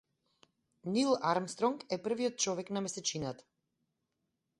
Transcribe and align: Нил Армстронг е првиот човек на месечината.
Нил 0.95 1.11
Армстронг 1.31 1.85
е 1.97 1.99
првиот 2.07 2.39
човек 2.45 2.73
на 2.79 2.83
месечината. 2.87 3.47